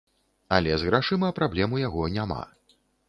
Але 0.55 0.71
з 0.83 0.87
грашыма 0.89 1.29
праблем 1.41 1.77
у 1.77 1.83
яго 1.87 2.09
няма. 2.17 2.41